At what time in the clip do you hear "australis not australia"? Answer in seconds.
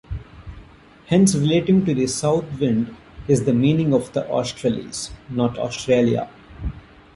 4.17-6.27